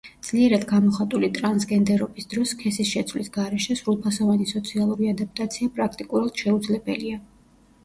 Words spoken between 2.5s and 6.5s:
სქესის შეცვლის გარეშე, სრულფასოვანი სოციალური ადაპტაცია პრაქტიკულად